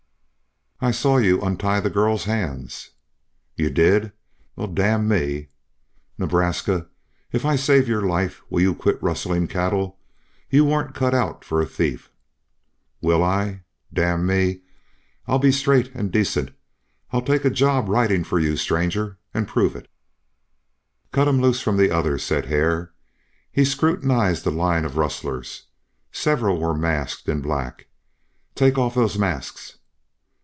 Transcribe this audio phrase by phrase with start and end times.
[0.83, 2.89] "I saw you untie the girl's hands."
[3.55, 4.13] "You did?
[4.55, 5.49] Well, d n me!"
[6.17, 6.87] "Nebraska,
[7.31, 9.99] if I save your life will you quit rustling cattle?
[10.49, 12.09] You weren't cut out for a thief."
[12.99, 13.61] "Will I?
[13.93, 14.61] D n me!
[15.27, 16.49] I'll be straight an' decent.
[17.11, 19.87] I'll take a job ridin' for you, stranger, an' prove it."
[21.11, 22.91] "Cut him loose from the others," said Hare.
[23.51, 25.67] He scrutinized the line of rustlers.
[26.11, 27.85] Several were masked in black.
[28.55, 29.77] "Take off those masks!"